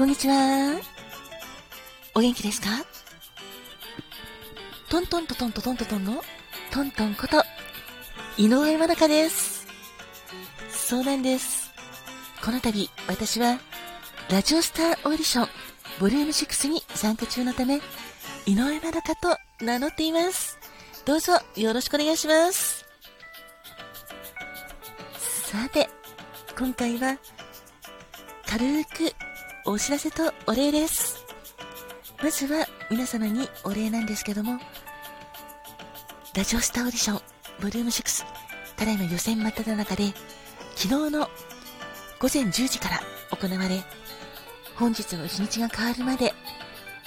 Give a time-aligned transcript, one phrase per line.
[0.00, 0.80] こんにちは。
[2.14, 2.68] お元気ですか？
[4.88, 6.22] トントントントントントンの
[6.70, 7.42] トントンこと、
[8.38, 9.66] 井上まなかです。
[10.70, 11.70] そうなんです。
[12.42, 13.58] この度、私は、
[14.30, 15.48] ラジオスターオーディション、
[16.00, 17.82] ボリューム6に参加中のため、
[18.46, 20.58] 井上まなかと名乗っています。
[21.04, 22.86] どうぞよろしくお願いします。
[25.18, 25.90] さて、
[26.58, 27.18] 今回は、
[28.46, 29.12] 軽く
[29.70, 31.24] お知らせとお礼です。
[32.20, 34.58] まずは皆様にお礼なんですけども、
[36.34, 37.20] ラジオスターオーディション、
[37.62, 38.24] ボリューム6、
[38.76, 40.06] ただいま予選真っ只中で、
[40.74, 41.20] 昨日の
[42.18, 43.84] 午前10時から行われ、
[44.74, 46.34] 本日の日にちが変わるまで、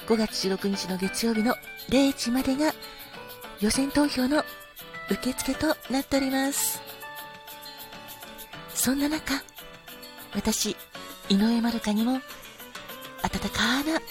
[0.07, 1.55] 5月16日の月曜日の
[1.89, 2.73] 0時までが
[3.59, 4.41] 予選投票の
[5.11, 6.81] 受付となっております。
[8.73, 9.33] そんな中、
[10.33, 10.77] 私、
[11.27, 12.21] 井上まるかにも
[13.33, 14.01] 温かな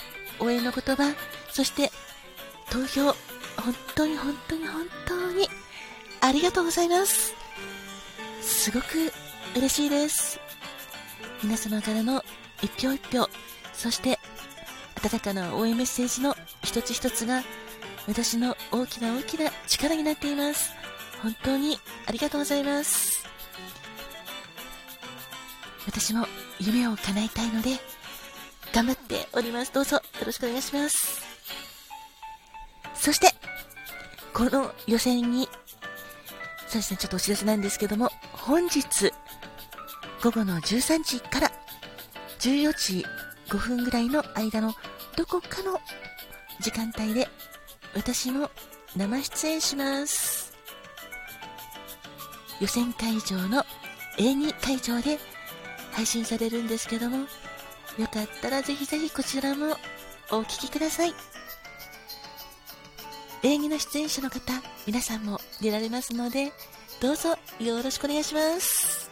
[0.41, 1.15] 応援の言葉、
[1.51, 1.91] そして
[2.71, 5.49] 投票、本当に本当に本当に
[6.21, 7.35] ありがとうございます。
[8.41, 9.13] すごく
[9.55, 10.41] 嬉しいです。
[11.43, 12.25] 皆様からの
[12.63, 13.29] 一票一票、
[13.73, 14.19] そして
[15.05, 17.43] 温かな応援メッセージの一つ一つが
[18.07, 20.73] 私の大きな大きな力になっています。
[21.23, 23.25] 本当にありがとうございます。
[25.87, 26.27] 私も
[26.59, 27.79] 夢を叶えたいので、
[28.73, 29.73] 頑張っております。
[29.73, 31.23] どうぞよろしくお願いします。
[32.95, 33.29] そして、
[34.33, 35.49] この予選に、
[36.69, 39.13] そうですね、ちょっとお知らせなんですけども、本日、
[40.23, 41.53] 午後の13時から
[42.39, 43.05] 14時
[43.49, 44.73] 5分ぐらいの間の
[45.17, 45.81] どこかの
[46.61, 47.29] 時間帯で
[47.95, 48.51] 私も
[48.97, 50.53] 生出演します。
[52.61, 53.67] 予選会場の
[54.19, 55.19] A2 会場で
[55.91, 57.27] 配信されるんですけども、
[57.99, 59.77] よかったらぜひぜひこちらも
[60.31, 61.15] お聴きください。
[63.43, 64.53] 演技の出演者の方、
[64.87, 66.53] 皆さんも出られますので、
[67.01, 69.11] どうぞよろしくお願いします。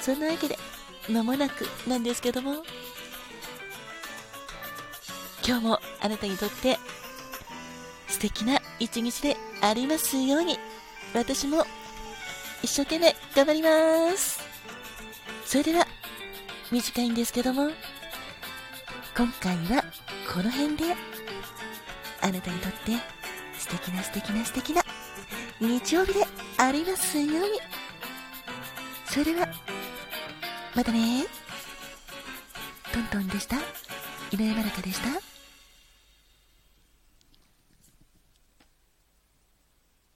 [0.00, 0.56] そんなわけで、
[1.08, 2.62] 間もなくなんですけども、
[5.46, 6.78] 今日もあなたにとって
[8.08, 10.58] 素敵な一日でありますように、
[11.14, 11.64] 私も
[12.62, 14.40] 一生懸命頑張ります。
[15.44, 15.86] それでは、
[16.70, 17.70] 短いんですけども、
[19.16, 19.84] 今回は
[20.32, 20.84] この辺で、
[22.20, 22.92] あなたにとって
[23.58, 24.82] 素敵な素敵な素敵な
[25.60, 26.24] 日曜日で
[26.58, 27.60] ありますように。
[29.06, 29.48] それでは、
[30.74, 31.24] またね
[32.92, 33.56] トントンでした。
[34.32, 35.35] 井上まらかでした。